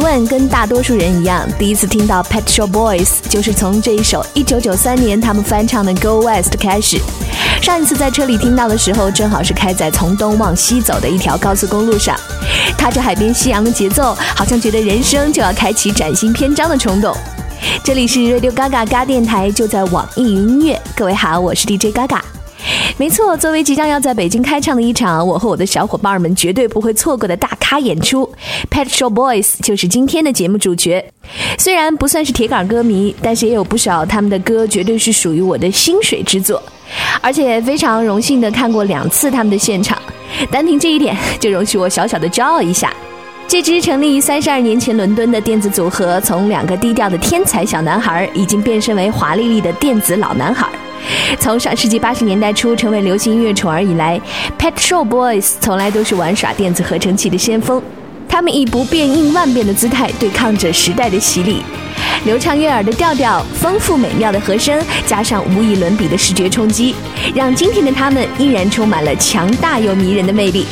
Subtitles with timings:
[0.00, 6.98] 问，跟大多数人一样，第一次听到 Pet Shop Boys 就是从这一首1993年他们翻唱的《Go West》开始。
[7.62, 12.16] 上一次在车里听到的时候，正好是开在从东往西走的一条高速公路上，
[12.76, 17.14] 踏着海边夕阳的节奏，好像觉得人生就要开启崭新篇章的冲动。
[17.84, 20.80] 这里是 Radio Gaga 嘎电台，就在网易云音乐。
[20.96, 22.39] 各位好，我是 DJ Gaga。
[22.96, 28.30] 没错，作为即将要在北京开唱的一场我和我的小伙伴们绝对不会错过的大咖演出
[28.70, 31.04] ，Pet Show Boys 就是今天的节目主角。
[31.58, 36.62] 虽然不算是铁杆歌迷，但是也有不少他们的歌绝对是属于我的心水之作，
[37.22, 39.96] 而且非常荣幸的看过两次他们的现场。
[40.50, 42.92] 单凭这一点，就容许我小小的骄傲一下。
[43.48, 50.68] 这支成立于三十二年前伦敦的电子组合，从两个低调的天才小男孩，已经变身为华丽丽的电子老男孩。
[51.38, 54.20] 从上世纪八十年代初成为流行音乐宠儿以来
[54.58, 57.82] ，Pet Shop Boys 从来都是玩耍电子合成器的先锋。
[58.28, 61.62] 他们以不变应万变的姿态对抗着时代的洗礼，
[62.24, 66.94] 流畅悦耳的调调，丰富美妙的和声，加上无以伦比的视觉冲击，
[67.34, 70.64] 让今天的他们依然充满了强大又迷人的魅力。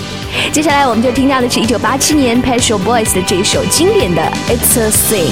[0.52, 5.30] 接下来我们就听到的是一九八七年 Pet Shop Boys 的这首经典的《It's a Thing》。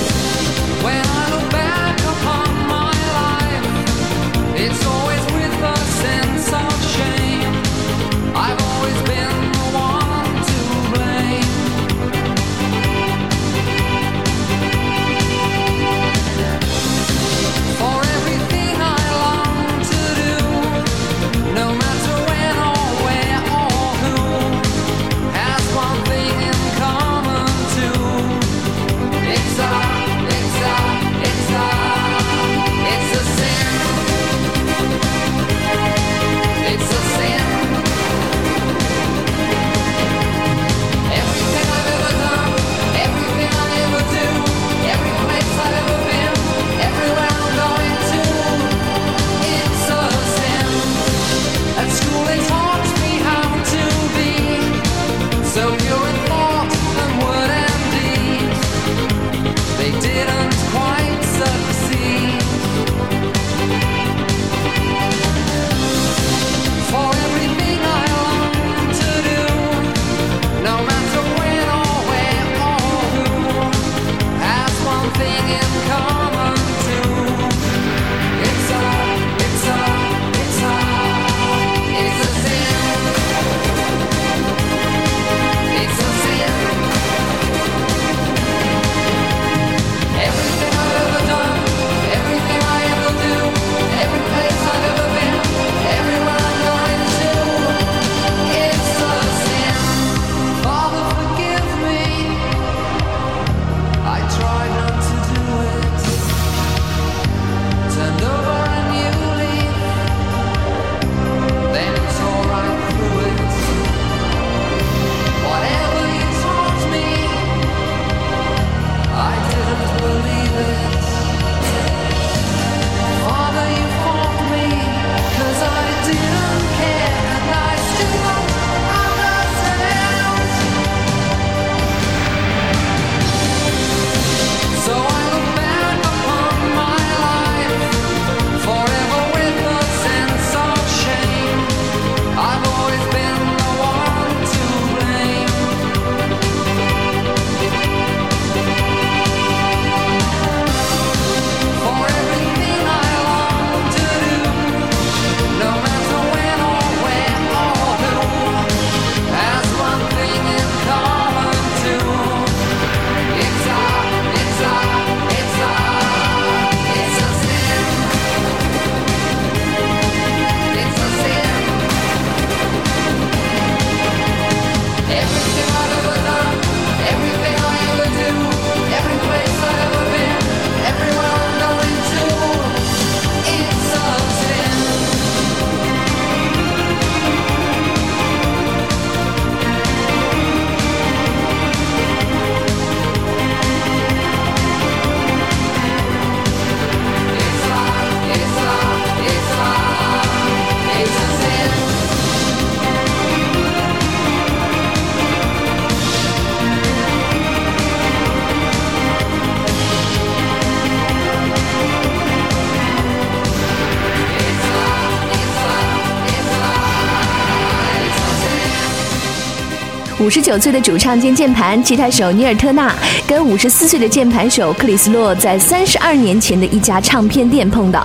[220.27, 222.93] 五十九岁的主唱兼键盘吉他手尼尔特纳
[223.29, 228.05] 跟五十四岁的键盘手克里斯洛在三十二年前的一家唱片店碰到。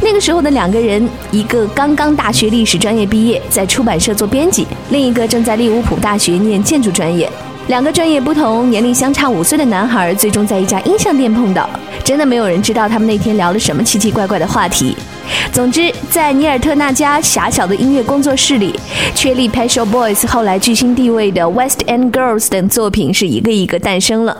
[0.00, 7.30] 那个时候的两个人，一个刚刚大学历史专业毕业，在出版社做编辑；另一个正在利物浦大学念建筑专业。
[7.70, 11.70] 两个专业不同、年龄相差五岁的男孩，最终在一家音像店碰到。
[12.02, 14.96] 真的没有人知道他们那天聊了什么奇奇怪怪的话题。
[15.52, 18.74] 总之，在尼尔特纳家狭小的音乐工作室里，
[19.14, 24.36] 确立 Pet Shop Boys 后来巨星地位的 West End Girls 等作品是一个一个诞生了。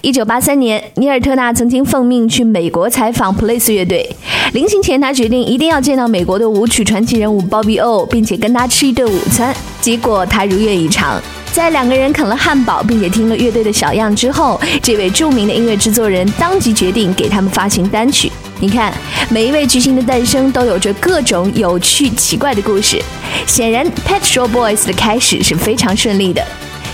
[0.00, 4.08] 一九八三年，尼尔特纳曾经奉命去美国采访 Police 乐队。
[4.52, 9.52] 临行前，他决定一定要见到美国的舞曲传奇人物 Bobby O，并且跟他吃一顿午餐。
[9.80, 11.20] 结果他如愿以偿，
[11.58, 18.30] 在两个人啃了汉堡，并且听了乐队的小样之后，这位著名的音乐制作人当即决定给他们发行单曲。
[18.60, 18.94] 你看，
[19.28, 23.02] 每一位巨星的诞生都有着各种有趣奇怪的故事。
[23.44, 26.40] 显然，Pet Shop Boys 的开始是非常顺利的。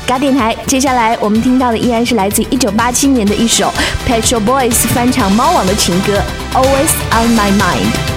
[0.06, 3.70] 嘎电台，接下来我们听到的依然是来自一九八七年的一首
[4.08, 6.22] Pet Shop Boys 翻唱猫王的情歌
[6.56, 8.10] 《Always on My Mind》。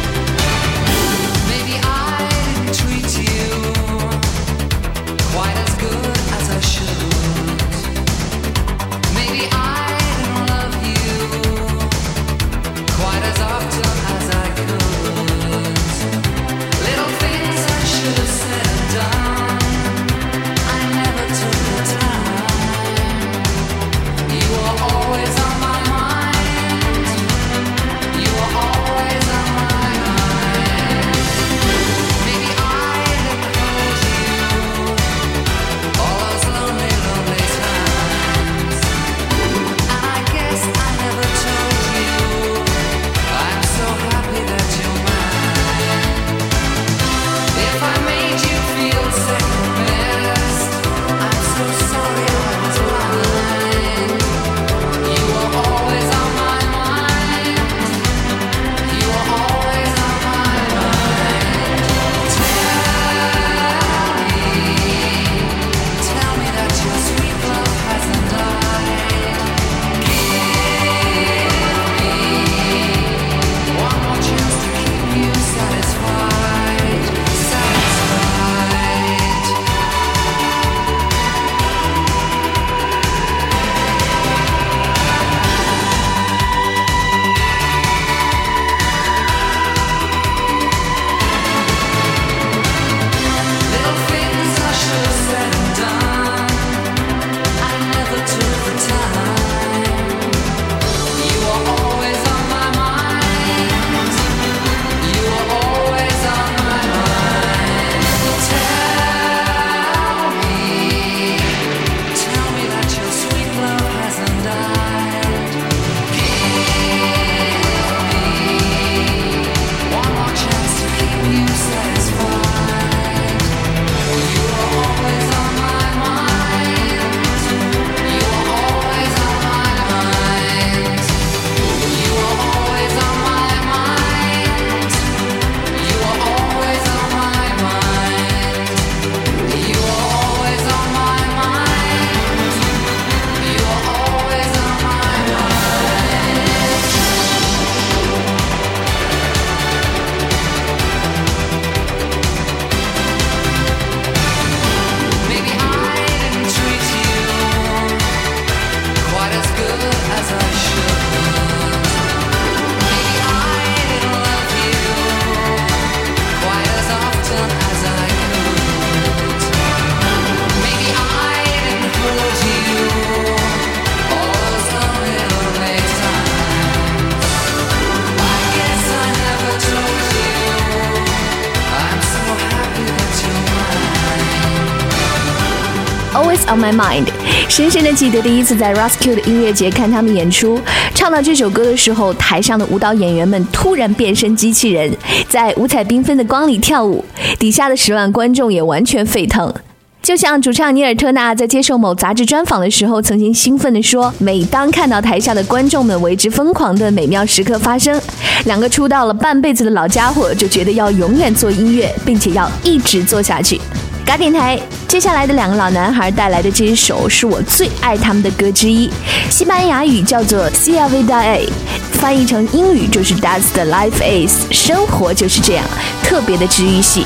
[186.68, 187.06] My mind，
[187.48, 190.60] 深深的记得第一次在 Rescue 的音乐节看他们演出，
[190.94, 194.94] 唱到这首歌的时候，台上的舞蹈演员们突然变身机器人，
[195.30, 197.04] 在五彩缤纷的光里跳舞，
[197.40, 199.54] 底下的十万观众也完全沸腾。
[200.02, 208.00] 就像主唱尼尔特纳在接受某杂志专访的时候，曾经兴奋地说：“每当看到台下的观众们为之疯狂的美妙时刻发生，
[208.46, 213.60] 两个出道了半辈子的老家伙就觉得要永远做音乐，并且要一直做下去。”
[214.08, 218.90] 嘎电台，接下来的两个老男孩带来的这一首是我最爱他们的歌之一，
[219.30, 221.50] 西班牙语叫做 c i a Vida A，
[221.92, 225.66] 翻译成英语就是 That's the life is，生活就是这样，
[226.04, 227.06] 特别的治愈系，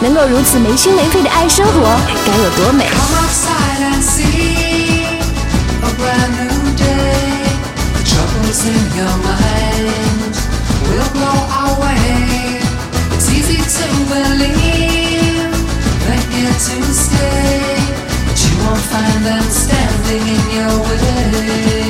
[0.00, 2.86] 能够如此没心没肺的爱生活，该有多美。
[2.86, 4.48] Come outside and see
[18.26, 21.87] but you won't find them standing in your way.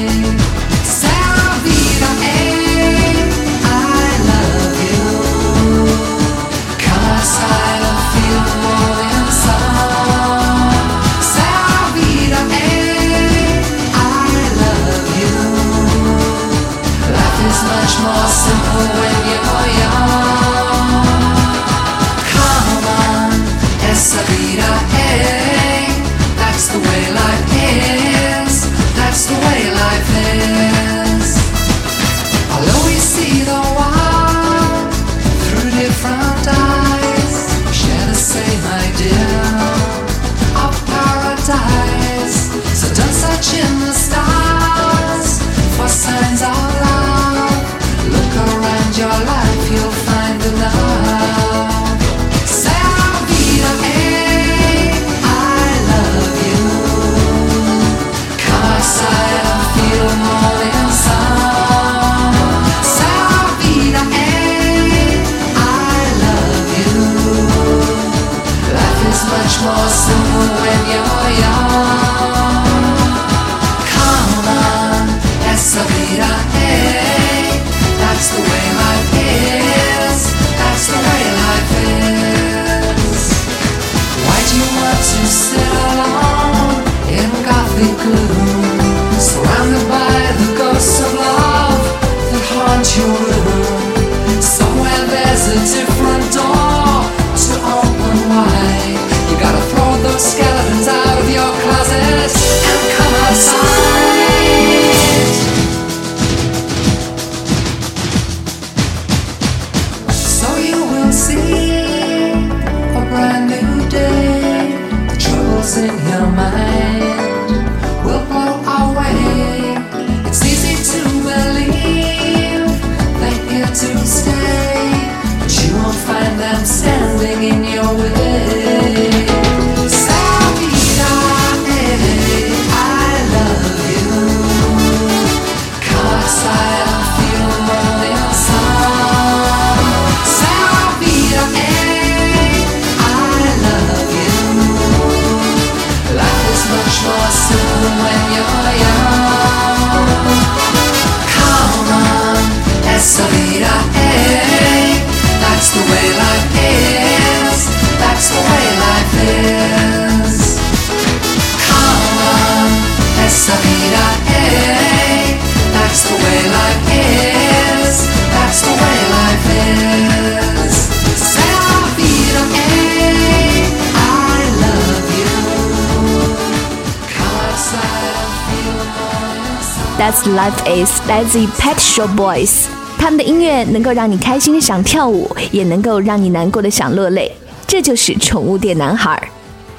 [180.26, 182.64] Life is 来自于 Pet Shop Boys，
[182.98, 187.32] 他们的音乐能够让你开心的想跳舞，也能够让你难过的想落泪，
[187.66, 189.20] 这就是宠物店男孩。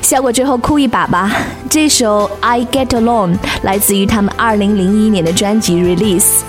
[0.01, 1.31] 笑过之后哭一把吧。
[1.69, 6.41] 这首 I Get Along 来自于他们2001年的专辑 Release。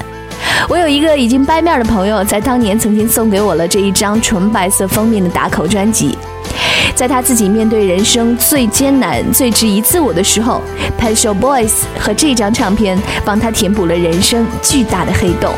[0.68, 6.16] 我有一个已经掰面的朋友，在当年曾经送给我了这一张纯白色封面的打口专辑。
[7.01, 10.61] 在他自己面对人生最艰难、最质疑自我的时候
[10.99, 15.51] p e t s h o Boys 和这张唱片帮他填补了人生巨大的黑洞。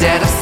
[0.00, 0.37] instead of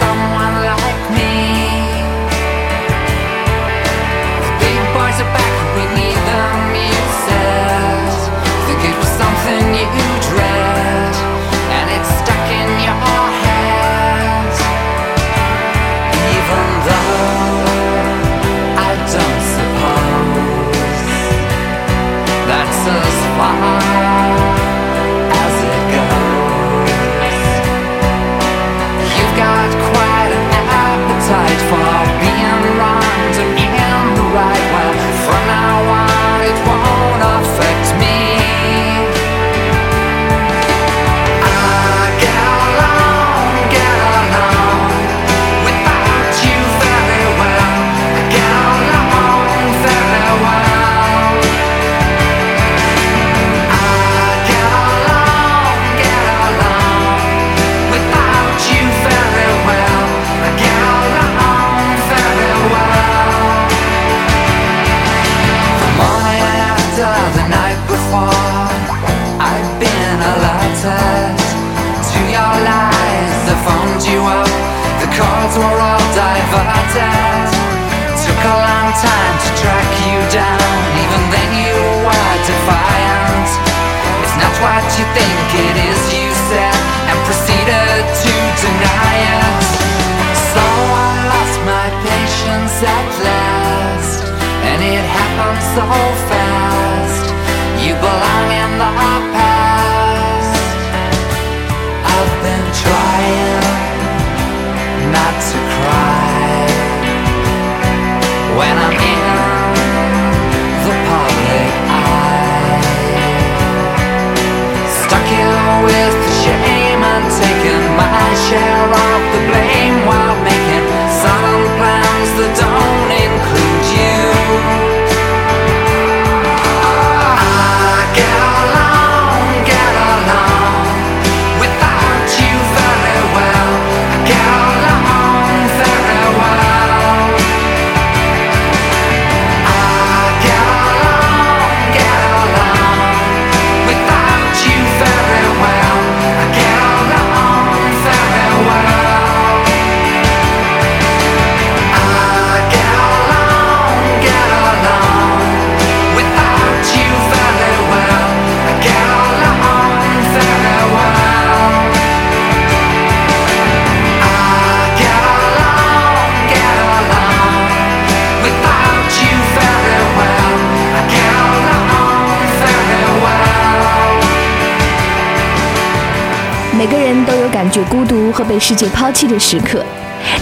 [176.89, 179.85] 每个人都有感觉孤独和被世界抛弃的时刻，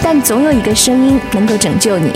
[0.03, 2.11] 但总有一个声音能够拯救你。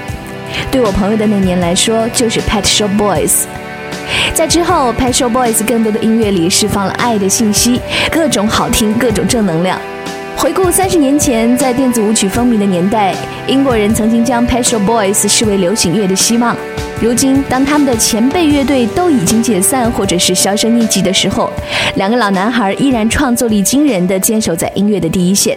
[0.71, 3.45] 对我朋友的那年来说，就是 Pet Shop Boys。
[4.35, 9.81] 在之后，Pet Shop Boys 更多的音乐里释放了爱的信息，各种好听，各种正能量。
[10.37, 13.15] 回顾三十年前，在电子舞曲风靡的年代，
[13.47, 16.55] 英国人曾经将 Pet Shop Boys 视为流行乐的希望。
[17.01, 21.49] 如今，当他们的前辈乐队都已经解散或者是销声匿迹的时候，
[21.95, 25.57] 两个老男孩依然创作力惊人的坚守在音乐的第一线。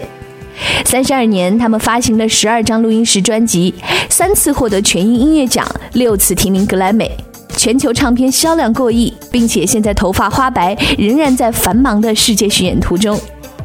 [0.85, 3.73] 三十二年，他们发行了十二张录音室专辑，
[4.07, 7.09] 三次获得全英音乐奖，六次提名格莱美，
[7.57, 13.19] 全球唱片销量过亿，并且现在头发花白，仍然在繁忙的世界巡演途中。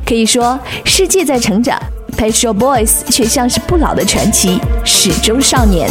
[0.06, 1.78] 可以说，世界在成长
[2.16, 5.90] p e t r o Boys 却像是不老的传奇，始终少年。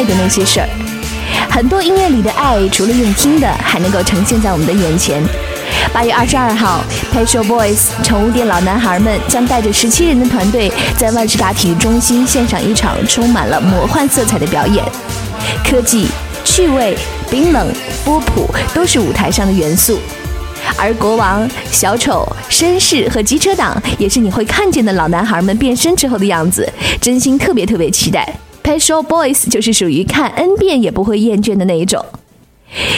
[0.00, 0.68] 爱的那些事儿。
[1.50, 5.22] 很多音乐里的爱，除了用听的，还能够呈现在我们的眼前。
[5.92, 6.82] 八月二十二号
[7.12, 14.82] p a t r o Boys 宠物店老男孩们将带着十七人的团队，在万事达体育中心献上一场充满了魔幻色彩的表演。
[15.68, 16.06] 科技、
[16.44, 16.96] 趣味、
[17.30, 17.70] 冰冷、
[18.02, 19.98] 波普都是舞台上的元素，
[20.78, 26.66] 而国王、小丑、绅士和机车党也是你会看见的老男孩们变身之后的样子，
[27.02, 28.26] 真心特别特别期待。
[28.70, 32.06] P a t r o Boys 就是属于看 N 遍也不会厌倦的那一种。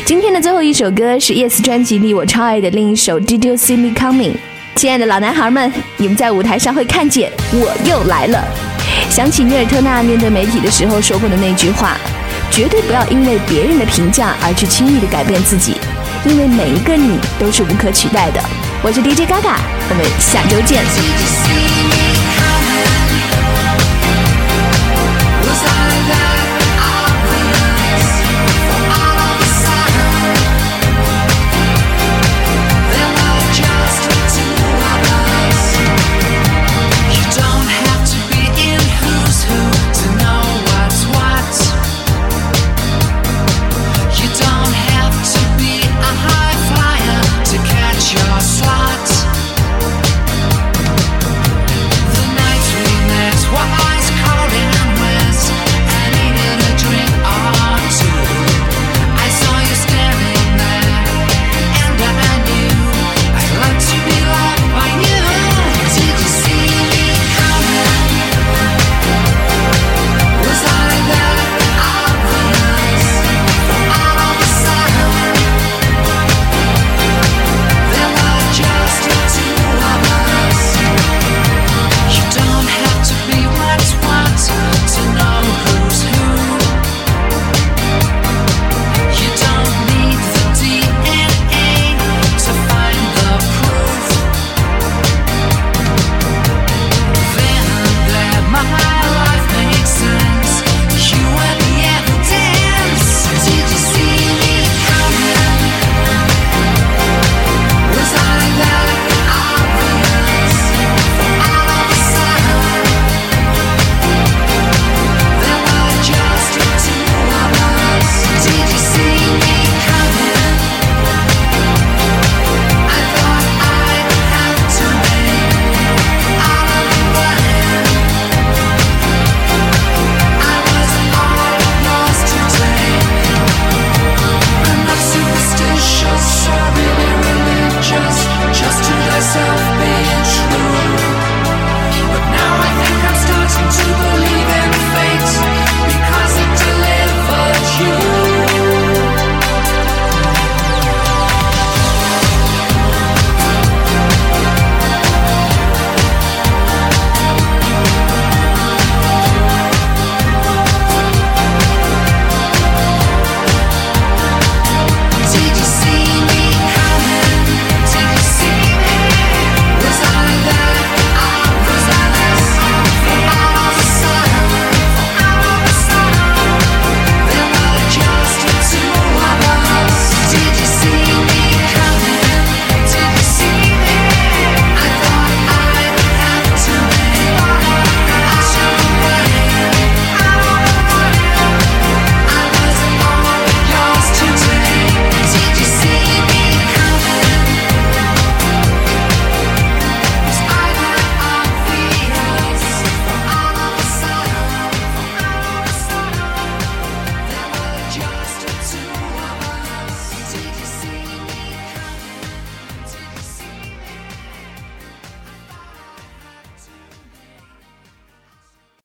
[0.05, 4.35] 今天的最后一首歌是 Yes 专辑里我超爱的另一首 Did You See Me Coming？
[4.77, 8.45] 亲爱的老男孩们，你们在舞台上会看见我又来了。
[9.09, 11.97] 想起尼尔特纳面对媒体的时候说过的那句话：
[12.51, 15.77] 绝对不要因为别人的评价而去轻易的改变自己，
[16.27, 18.43] 因为每一个你都是无可取代的。
[18.83, 19.57] 我是 DJ Gaga，
[19.89, 22.12] 我们下周见。